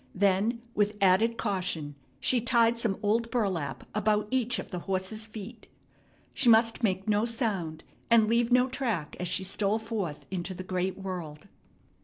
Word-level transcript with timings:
Then 0.15 0.63
with 0.73 0.97
added 0.99 1.37
caution 1.37 1.93
she 2.19 2.41
tied 2.41 2.79
some 2.79 2.97
old 3.03 3.29
burlap 3.29 3.85
about 3.93 4.27
each 4.31 4.57
of 4.57 4.71
the 4.71 4.79
horse's 4.79 5.27
feet. 5.27 5.67
She 6.33 6.49
must 6.49 6.81
make 6.81 7.07
no 7.07 7.23
sound 7.23 7.83
and 8.09 8.27
leave 8.27 8.51
no 8.51 8.67
track 8.67 9.15
as 9.19 9.27
she 9.27 9.43
stole 9.43 9.77
forth 9.77 10.25
into 10.31 10.55
the 10.55 10.63
great 10.63 10.97
world. 10.97 11.47